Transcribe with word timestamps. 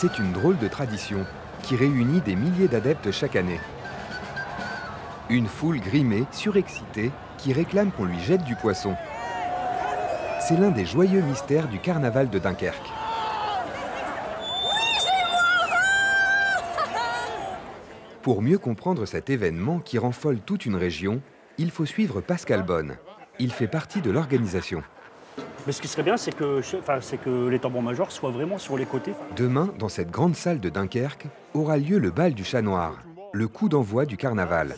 C'est 0.00 0.20
une 0.20 0.30
drôle 0.30 0.56
de 0.58 0.68
tradition 0.68 1.26
qui 1.64 1.74
réunit 1.74 2.20
des 2.20 2.36
milliers 2.36 2.68
d'adeptes 2.68 3.10
chaque 3.10 3.34
année. 3.34 3.58
Une 5.28 5.48
foule 5.48 5.80
grimée, 5.80 6.24
surexcitée, 6.30 7.10
qui 7.36 7.52
réclame 7.52 7.90
qu'on 7.90 8.04
lui 8.04 8.20
jette 8.20 8.44
du 8.44 8.54
poisson. 8.54 8.94
C'est 10.38 10.56
l'un 10.56 10.70
des 10.70 10.86
joyeux 10.86 11.20
mystères 11.22 11.66
du 11.66 11.80
carnaval 11.80 12.30
de 12.30 12.38
Dunkerque. 12.38 12.92
Pour 18.22 18.40
mieux 18.40 18.58
comprendre 18.58 19.04
cet 19.04 19.30
événement 19.30 19.80
qui 19.80 19.98
rend 19.98 20.12
folle 20.12 20.38
toute 20.38 20.64
une 20.64 20.76
région, 20.76 21.20
il 21.58 21.72
faut 21.72 21.86
suivre 21.86 22.20
Pascal 22.20 22.62
Bonne. 22.62 22.98
Il 23.40 23.50
fait 23.50 23.66
partie 23.66 24.00
de 24.00 24.12
l'organisation. 24.12 24.84
Mais 25.66 25.72
ce 25.72 25.80
qui 25.80 25.88
serait 25.88 26.02
bien, 26.02 26.16
c'est 26.16 26.34
que, 26.34 26.60
enfin, 26.78 26.98
que 27.22 27.48
les 27.48 27.58
tambours-majors 27.58 28.12
soient 28.12 28.30
vraiment 28.30 28.58
sur 28.58 28.76
les 28.76 28.86
côtés. 28.86 29.12
Demain, 29.36 29.68
dans 29.78 29.88
cette 29.88 30.10
grande 30.10 30.36
salle 30.36 30.60
de 30.60 30.68
Dunkerque, 30.68 31.26
aura 31.54 31.76
lieu 31.76 31.98
le 31.98 32.10
bal 32.10 32.34
du 32.34 32.44
chat 32.44 32.62
noir, 32.62 32.98
le 33.32 33.48
coup 33.48 33.68
d'envoi 33.68 34.06
du 34.06 34.16
carnaval. 34.16 34.76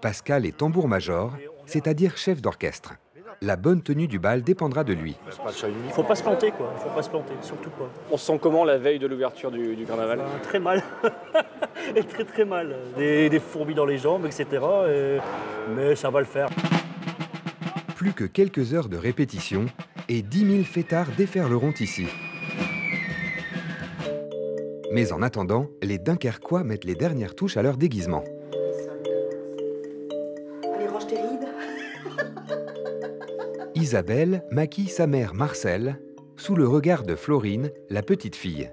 Pascal 0.00 0.46
est 0.46 0.56
tambour-major, 0.56 1.32
c'est-à-dire 1.66 2.16
chef 2.16 2.40
d'orchestre. 2.40 2.94
La 3.40 3.54
bonne 3.54 3.82
tenue 3.82 4.08
du 4.08 4.18
bal 4.18 4.42
dépendra 4.42 4.82
de 4.82 4.92
lui. 4.92 5.16
Il 5.26 5.92
faut 5.92 6.02
pas 6.02 6.16
se 6.16 6.22
planter, 6.24 6.50
quoi. 6.50 6.72
Il 6.76 6.82
faut 6.82 6.94
pas 6.94 7.02
se 7.02 7.10
planter, 7.10 7.34
surtout 7.40 7.70
pas. 7.70 7.88
On 8.10 8.16
se 8.16 8.26
sent 8.26 8.38
comment 8.42 8.64
la 8.64 8.78
veille 8.78 8.98
de 8.98 9.06
l'ouverture 9.06 9.52
du, 9.52 9.84
carnaval? 9.86 10.18
Ben, 10.18 10.24
Très 10.42 10.58
mal. 10.58 10.82
et 11.94 12.02
très 12.02 12.24
très 12.24 12.44
mal. 12.44 12.74
Des, 12.96 13.38
fourmis 13.38 13.74
dans 13.74 13.86
les 13.86 13.98
jambes, 13.98 14.26
etc. 14.26 14.46
Mais 15.76 15.94
ça 15.94 16.10
va 16.10 16.18
le 16.18 16.26
faire. 16.26 16.48
Plus 17.98 18.12
que 18.12 18.22
quelques 18.22 18.74
heures 18.74 18.88
de 18.88 18.96
répétition 18.96 19.66
et 20.08 20.22
10 20.22 20.52
000 20.52 20.62
fêtards 20.62 21.10
déferleront 21.16 21.72
ici. 21.80 22.06
Mais 24.92 25.10
en 25.12 25.20
attendant, 25.20 25.66
les 25.82 25.98
Dunkerquois 25.98 26.62
mettent 26.62 26.84
les 26.84 26.94
dernières 26.94 27.34
touches 27.34 27.56
à 27.56 27.62
leur 27.62 27.76
déguisement. 27.76 28.22
Isabelle 33.74 34.44
maquille 34.52 34.88
sa 34.88 35.08
mère 35.08 35.34
Marcel 35.34 35.98
sous 36.36 36.54
le 36.54 36.68
regard 36.68 37.02
de 37.02 37.16
Florine, 37.16 37.72
la 37.90 38.02
petite 38.02 38.36
fille. 38.36 38.70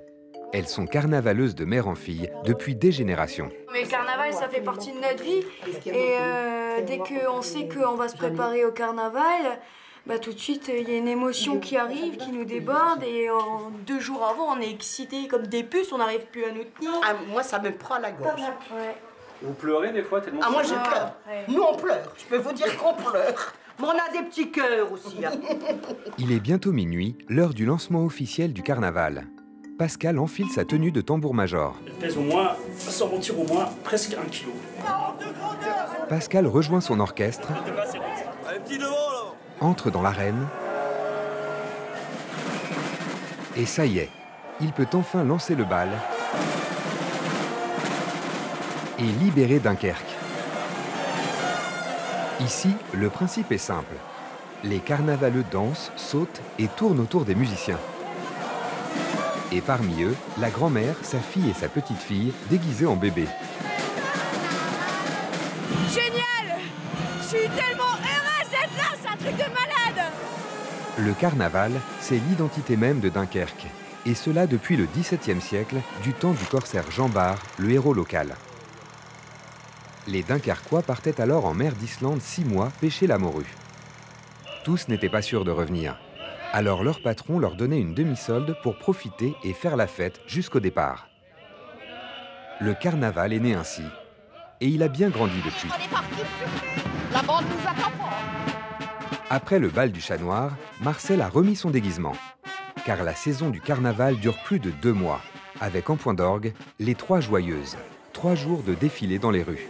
Elles 0.53 0.67
sont 0.67 0.85
carnavaleuses 0.85 1.55
de 1.55 1.65
mère 1.65 1.87
en 1.87 1.95
fille 1.95 2.29
depuis 2.45 2.75
des 2.75 2.91
générations. 2.91 3.49
Mais 3.73 3.81
le 3.83 3.87
carnaval, 3.87 4.33
ça 4.33 4.47
fait 4.47 4.61
partie 4.61 4.91
de 4.91 4.97
notre 4.97 5.23
vie. 5.23 5.43
Et 5.87 6.15
euh, 6.19 6.81
dès 6.85 6.97
qu'on 6.97 7.41
sait 7.41 7.67
qu'on 7.67 7.95
va 7.95 8.07
se 8.07 8.15
préparer 8.15 8.63
au 8.65 8.71
carnaval, 8.71 9.59
bah, 10.05 10.19
tout 10.19 10.33
de 10.33 10.39
suite, 10.39 10.69
il 10.73 10.87
y 10.89 10.93
a 10.93 10.97
une 10.97 11.07
émotion 11.07 11.59
qui 11.59 11.77
arrive, 11.77 12.17
qui 12.17 12.31
nous 12.31 12.45
déborde. 12.45 13.03
Et 13.03 13.27
deux 13.85 13.99
jours 13.99 14.25
avant, 14.25 14.55
on 14.55 14.61
est 14.61 14.69
excités 14.69 15.27
comme 15.27 15.47
des 15.47 15.63
puces, 15.63 15.91
on 15.91 15.97
n'arrive 15.97 16.25
plus 16.31 16.45
à 16.45 16.51
nous 16.51 16.63
tenir. 16.63 16.91
Ah, 17.03 17.15
moi, 17.27 17.43
ça 17.43 17.59
me 17.59 17.71
prend 17.71 17.97
la 17.99 18.11
gorge. 18.11 18.41
Vous 19.41 19.53
pleurez 19.53 19.91
des 19.91 20.03
fois 20.03 20.21
tellement 20.21 20.41
Ah, 20.43 20.49
moi, 20.49 20.63
je 20.63 20.69
pleure. 20.69 21.15
Nous, 21.47 21.61
on 21.61 21.75
pleure. 21.75 22.13
Je 22.17 22.25
peux 22.25 22.37
vous 22.37 22.53
dire 22.53 22.77
qu'on 22.77 22.93
pleure. 22.93 23.53
Mais 23.79 23.85
on 23.87 23.89
a 23.89 24.09
des 24.13 24.25
petits 24.29 24.51
cœurs 24.51 24.89
aussi. 24.91 25.25
Hein. 25.25 25.31
Il 26.17 26.31
est 26.31 26.39
bientôt 26.39 26.71
minuit, 26.71 27.17
l'heure 27.27 27.53
du 27.53 27.65
lancement 27.65 28.05
officiel 28.05 28.53
du 28.53 28.63
carnaval. 28.63 29.27
Pascal 29.77 30.19
enfile 30.19 30.47
sa 30.49 30.63
tenue 30.63 30.91
de 30.91 31.01
tambour-major. 31.01 31.75
Elle 31.85 31.93
pèse 31.93 32.17
au 32.17 32.21
moins, 32.21 32.55
sans 32.77 33.09
mentir, 33.09 33.37
au 33.37 33.45
moins 33.45 33.65
presque 33.83 34.13
un 34.13 34.29
kilo. 34.29 34.53
Pascal 36.07 36.47
rejoint 36.47 36.79
son 36.79 37.01
orchestre, 37.01 37.49
entre 39.59 39.91
dans 39.91 40.01
l'arène, 40.01 40.47
et 43.57 43.65
ça 43.65 43.85
y 43.85 43.99
est, 43.99 44.09
il 44.61 44.71
peut 44.71 44.87
enfin 44.93 45.25
lancer 45.25 45.55
le 45.55 45.65
bal 45.65 45.89
et 48.97 49.03
libérer 49.03 49.59
Dunkerque. 49.59 50.15
Ici, 52.39 52.69
le 52.93 53.09
principe 53.09 53.51
est 53.51 53.57
simple. 53.57 53.95
Les 54.63 54.79
carnavaleux 54.79 55.43
dansent, 55.51 55.91
sautent 55.97 56.41
et 56.59 56.67
tournent 56.67 57.01
autour 57.01 57.25
des 57.25 57.35
musiciens. 57.35 57.79
Et 59.55 59.61
parmi 59.61 60.03
eux, 60.03 60.13
la 60.37 60.49
grand-mère, 60.49 60.97
sa 61.01 61.17
fille 61.17 61.49
et 61.49 61.53
sa 61.53 61.69
petite-fille 61.69 62.33
déguisées 62.49 62.87
en 62.87 62.97
bébé. 62.97 63.25
Génial 65.93 66.59
Je 67.21 67.25
suis 67.25 67.47
tellement 67.47 67.95
heureuse 68.03 68.49
d'être 68.51 68.75
là, 68.75 68.97
c'est 69.01 69.07
un 69.07 69.15
truc 69.15 69.37
de 69.37 69.53
malade 69.53 70.11
Le 70.97 71.13
carnaval, 71.13 71.71
c'est 72.01 72.17
l'identité 72.17 72.75
même 72.75 72.99
de 72.99 73.07
Dunkerque. 73.07 73.67
Et 74.05 74.13
cela 74.13 74.45
depuis 74.45 74.75
le 74.75 74.87
XVIIe 74.87 75.39
siècle, 75.39 75.77
du 76.03 76.11
temps 76.11 76.33
du 76.33 76.43
corsaire 76.43 76.91
Jean 76.91 77.07
Bart, 77.07 77.41
le 77.57 77.71
héros 77.71 77.93
local. 77.93 78.35
Les 80.09 80.23
Dunkerquois 80.23 80.81
partaient 80.81 81.21
alors 81.21 81.45
en 81.45 81.53
mer 81.53 81.75
d'Islande 81.75 82.21
six 82.21 82.43
mois 82.43 82.73
pêcher 82.81 83.07
la 83.07 83.17
morue. 83.17 83.55
Tous 84.65 84.89
n'étaient 84.89 85.07
pas 85.07 85.21
sûrs 85.21 85.45
de 85.45 85.51
revenir. 85.51 85.97
Alors 86.57 86.85
leur 86.85 87.01
patron 87.01 87.37
leur 87.37 87.57
donnait 87.57 87.81
une 87.81 87.93
demi-solde 87.93 88.55
pour 88.63 88.77
profiter 88.77 89.35
et 89.43 89.51
faire 89.51 89.75
la 89.75 89.87
fête 89.87 90.21
jusqu'au 90.25 90.61
départ. 90.61 91.09
Le 92.61 92.73
carnaval 92.73 93.33
est 93.33 93.41
né 93.41 93.55
ainsi. 93.55 93.81
Et 94.61 94.67
il 94.67 94.81
a 94.81 94.87
bien 94.87 95.09
grandi 95.09 95.35
depuis. 95.43 95.67
Après 99.29 99.59
le 99.59 99.67
bal 99.67 99.91
du 99.91 99.99
chat 99.99 100.17
noir, 100.17 100.55
Marcel 100.79 101.19
a 101.19 101.27
remis 101.27 101.57
son 101.57 101.71
déguisement. 101.71 102.15
Car 102.85 103.03
la 103.03 103.15
saison 103.15 103.49
du 103.49 103.59
carnaval 103.59 104.15
dure 104.15 104.41
plus 104.45 104.59
de 104.59 104.71
deux 104.71 104.93
mois, 104.93 105.19
avec 105.59 105.89
en 105.89 105.97
point 105.97 106.13
d'orgue 106.13 106.53
les 106.79 106.95
Trois 106.95 107.19
Joyeuses. 107.19 107.75
Trois 108.13 108.35
jours 108.35 108.63
de 108.63 108.75
défilé 108.75 109.19
dans 109.19 109.31
les 109.31 109.43
rues. 109.43 109.67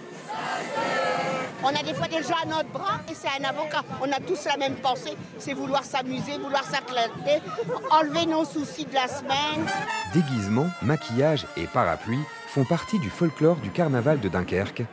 On 1.67 1.69
a 1.69 1.81
des 1.81 1.95
fois 1.95 2.07
des 2.07 2.21
gens 2.21 2.35
à 2.43 2.45
notre 2.45 2.69
bras 2.69 2.99
et 3.09 3.15
c'est 3.15 3.27
un 3.27 3.43
avocat. 3.43 3.81
On 3.99 4.11
a 4.11 4.19
tous 4.19 4.45
la 4.45 4.55
même 4.55 4.75
pensée, 4.75 5.17
c'est 5.39 5.53
vouloir 5.53 5.83
s'amuser, 5.83 6.37
vouloir 6.37 6.63
s'acclater, 6.63 7.41
enlever 7.89 8.27
nos 8.27 8.45
soucis 8.45 8.85
de 8.85 8.93
la 8.93 9.07
semaine. 9.07 9.65
Déguisement, 10.13 10.67
maquillage 10.83 11.47
et 11.57 11.65
parapluie 11.65 12.21
font 12.49 12.65
partie 12.65 12.99
du 12.99 13.09
folklore 13.09 13.55
du 13.55 13.71
carnaval 13.71 14.19
de 14.19 14.29
Dunkerque, 14.29 14.83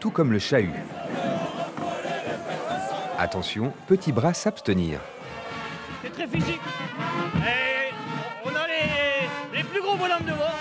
tout 0.00 0.10
comme 0.10 0.30
le 0.30 0.38
chahut. 0.38 0.74
Attention, 3.18 3.72
petit 3.86 4.12
bras 4.12 4.34
s'abstenir. 4.34 5.00
C'est 6.02 6.12
très 6.12 6.26
physique. 6.26 6.60
on 8.44 8.54
a 8.54 8.66
les, 9.54 9.64
plus 9.64 9.80
gros 9.80 9.96
bonhommes 9.96 10.26
devant 10.26 10.52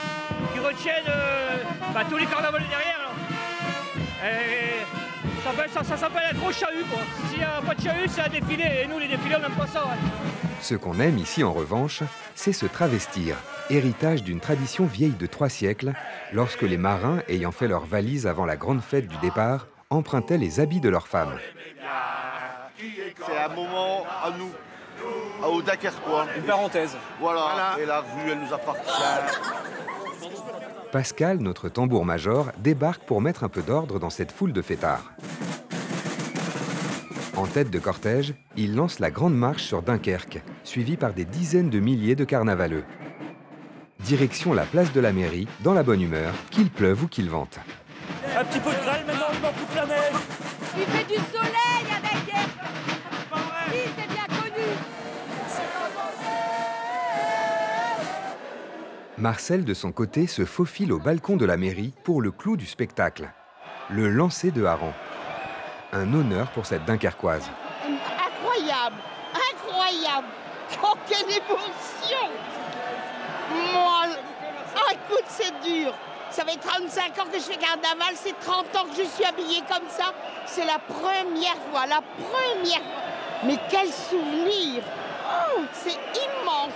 qui 0.54 0.60
retiennent 0.60 1.04
euh, 1.10 1.58
bah, 1.94 2.04
tous 2.10 2.16
les 2.16 2.26
carnavals 2.26 2.64
derrière. 2.70 2.98
Ça, 5.72 5.96
s'appelle 5.96 6.24
un 6.34 6.38
gros 6.38 6.52
chahut, 6.52 6.84
quoi. 6.90 7.00
S'il 7.30 7.40
n'y 7.40 7.46
a 7.46 7.62
pas 7.62 7.74
de 7.74 7.82
chahut, 7.82 8.10
c'est 8.10 8.22
un 8.22 8.30
défilé. 8.30 8.84
Et 8.84 8.88
nous, 8.88 9.00
les 9.00 9.08
défilés, 9.08 9.36
on 9.38 9.40
n'aime 9.40 9.58
pas 9.58 9.68
ça. 9.68 9.86
Ce 10.62 10.76
qu'on 10.76 11.00
aime 11.00 11.18
ici, 11.18 11.44
en 11.44 11.54
revanche, 11.54 12.04
c'est 12.36 12.52
se 12.52 12.66
travestir, 12.66 13.38
héritage 13.70 14.24
d'une 14.24 14.40
tradition 14.40 14.86
vieille 14.86 15.16
de 15.18 15.26
trois 15.26 15.50
siècles, 15.50 15.94
lorsque 16.34 16.64
les 16.64 16.78
marins, 16.78 17.20
ayant 17.30 17.52
fait 17.52 17.68
leur 17.68 17.86
valise 17.86 18.28
avant 18.28 18.46
la 18.46 18.58
grande 18.58 18.82
fête 18.82 19.08
du 19.08 19.18
départ, 19.18 19.68
empruntaient 19.90 20.38
les 20.38 20.60
habits 20.60 20.82
de 20.82 20.90
leurs 20.90 21.08
femmes. 21.08 21.38
C'est 22.78 23.38
un 23.38 23.56
moment 23.56 24.06
à 24.24 24.32
nous, 24.32 24.52
au 25.48 25.62
quoi. 26.06 26.26
Une 26.36 26.44
parenthèse. 26.44 26.98
Voilà. 27.22 27.78
et 27.82 27.86
la 27.86 28.02
rue, 28.02 28.32
elle 28.32 28.40
nous 28.40 28.54
appartient. 28.54 28.92
Pascal, 30.92 31.38
notre 31.40 31.70
tambour-major, 31.70 32.52
débarque 32.58 33.04
pour 33.04 33.22
mettre 33.22 33.44
un 33.44 33.50
peu 33.50 33.62
d'ordre 33.62 34.00
dans 34.00 34.10
cette 34.10 34.32
foule 34.32 34.54
de 34.54 34.62
fêtards. 34.62 35.12
En 37.38 37.46
tête 37.46 37.70
de 37.70 37.78
cortège, 37.78 38.34
il 38.56 38.74
lance 38.74 38.98
la 38.98 39.12
grande 39.12 39.36
marche 39.36 39.62
sur 39.62 39.84
Dunkerque, 39.84 40.42
suivi 40.64 40.98
par 40.98 41.14
des 41.14 41.24
dizaines 41.24 41.70
de 41.70 41.80
milliers 41.80 42.16
de 42.16 42.26
carnavaleux. 42.26 42.84
Direction 44.00 44.54
la 44.54 44.66
place 44.66 44.92
de 44.92 45.00
la 45.00 45.14
mairie, 45.14 45.48
dans 45.60 45.76
la 45.76 45.84
bonne 45.84 46.02
humeur, 46.02 46.34
qu'il 46.50 46.72
pleuve 46.72 47.04
ou 47.04 47.08
qu'il 47.08 47.30
vente. 47.30 47.60
Un 48.36 48.44
petit 48.44 48.60
peu 48.60 48.72
de 48.72 48.84
grêle 48.84 49.06
maintenant, 49.06 49.28
il 49.32 49.40
manque 49.40 49.56
toute 49.56 49.76
la 49.76 49.86
neige. 49.86 50.16
Il 50.78 50.86
fait 50.86 51.06
du 51.06 51.20
soleil 51.32 51.86
à 51.92 52.02
Dunkerque. 52.02 52.60
Oui, 53.72 53.82
c'est 53.96 54.08
bien 54.12 54.26
connu. 54.26 54.66
Marcel, 59.20 59.64
de 59.64 59.76
son 59.76 59.92
côté, 59.92 60.26
se 60.26 60.44
faufile 60.44 60.92
au 60.92 60.98
balcon 60.98 61.38
de 61.38 61.46
la 61.46 61.58
mairie 61.58 61.94
pour 62.04 62.24
le 62.24 62.32
clou 62.32 62.58
du 62.58 62.66
spectacle, 62.66 63.30
le 63.92 64.10
lancer 64.10 64.50
de 64.50 64.64
hareng 64.64 64.94
un 65.94 66.14
honneur 66.14 66.48
pour 66.48 66.66
cette 66.66 66.86
Dunkerquoise. 66.86 67.50
Incroyable, 67.84 68.98
incroyable. 69.34 70.28
Oh, 70.84 70.94
quelle 71.08 71.30
émotion 71.30 72.30
Moi, 73.74 74.08
écoute, 74.92 75.26
c'est 75.28 75.54
dur. 75.62 75.94
Ça 76.30 76.44
fait 76.44 76.58
35 76.58 77.20
ans 77.20 77.28
que 77.32 77.40
je 77.40 77.44
fais 77.44 77.56
carnaval, 77.56 78.14
c'est 78.16 78.38
30 78.40 78.76
ans 78.76 78.86
que 78.86 79.02
je 79.02 79.08
suis 79.08 79.24
habillée 79.24 79.62
comme 79.62 79.88
ça. 79.90 80.14
C'est 80.46 80.66
la 80.66 80.80
première 80.80 81.58
fois, 81.72 81.86
la 81.88 82.02
première 82.02 82.82
fois. 82.82 83.08
Mais 83.46 83.58
quel 83.70 83.88
souvenir 83.88 84.84
oh, 85.26 85.62
C'est 85.72 85.92
immense 85.92 86.74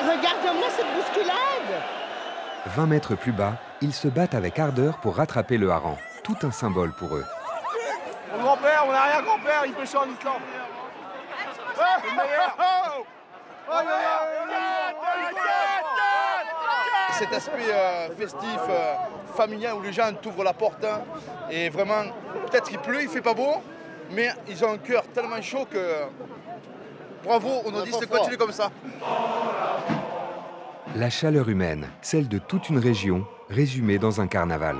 Regarde-moi 0.00 0.68
cette 0.70 0.86
bousculade 0.94 1.82
20 2.66 2.86
mètres 2.86 3.14
plus 3.14 3.32
bas, 3.32 3.54
ils 3.80 3.92
se 3.92 4.08
battent 4.08 4.34
avec 4.34 4.58
ardeur 4.58 4.98
pour 4.98 5.16
rattraper 5.16 5.58
le 5.58 5.70
hareng. 5.70 5.98
Tout 6.28 6.46
un 6.46 6.50
symbole 6.50 6.92
pour 6.92 7.16
eux. 7.16 7.24
Mon 8.36 8.42
grand-père, 8.42 8.84
mon 8.84 8.92
arrière-grand-père, 8.92 9.62
il 9.64 9.72
pêchait 9.72 9.96
en 9.96 10.04
Islande. 10.04 10.42
Cet 17.12 17.32
aspect 17.32 17.72
euh, 17.72 18.08
festif, 18.14 18.60
euh, 18.68 18.94
familial, 19.34 19.76
où 19.76 19.80
les 19.80 19.92
gens 19.94 20.12
t'ouvrent 20.20 20.44
la 20.44 20.52
porte, 20.52 20.84
hein, 20.84 21.00
et 21.50 21.70
vraiment, 21.70 22.04
peut-être 22.50 22.70
il 22.72 22.78
pleut, 22.78 23.02
il 23.02 23.08
fait 23.08 23.22
pas 23.22 23.32
beau, 23.32 23.62
mais 24.10 24.28
ils 24.48 24.62
ont 24.66 24.72
un 24.72 24.78
cœur 24.78 25.04
tellement 25.14 25.40
chaud 25.40 25.66
que 25.70 25.78
bravo, 27.24 27.62
on 27.64 27.70
nous 27.70 27.82
dit 27.84 27.90
de 27.90 28.04
continuer 28.04 28.36
comme 28.36 28.52
ça. 28.52 28.70
La 30.94 31.08
chaleur 31.08 31.48
humaine, 31.48 31.88
celle 32.02 32.28
de 32.28 32.38
toute 32.38 32.68
une 32.68 32.78
région, 32.78 33.26
résumée 33.48 33.98
dans 33.98 34.20
un 34.20 34.26
carnaval. 34.26 34.76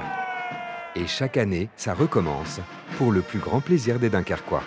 Et 0.99 1.06
chaque 1.06 1.37
année, 1.37 1.69
ça 1.77 1.95
recommence, 1.95 2.59
pour 2.97 3.12
le 3.12 3.21
plus 3.21 3.39
grand 3.39 3.61
plaisir 3.61 4.00
des 4.00 4.11
Dunkerquois. 4.11 4.65